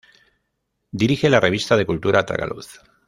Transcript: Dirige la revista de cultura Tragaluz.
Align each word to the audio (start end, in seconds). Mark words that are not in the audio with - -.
Dirige 1.03 1.29
la 1.29 1.39
revista 1.39 1.77
de 1.77 1.85
cultura 1.85 2.25
Tragaluz. 2.25 2.79